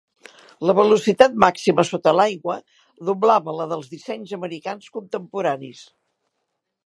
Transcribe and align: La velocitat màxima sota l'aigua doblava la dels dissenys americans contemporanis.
La 0.67 0.73
velocitat 0.77 1.35
màxima 1.43 1.85
sota 1.89 2.13
l'aigua 2.19 2.55
doblava 3.11 3.55
la 3.59 3.69
dels 3.73 3.93
dissenys 3.93 4.35
americans 4.39 4.89
contemporanis. 4.97 5.85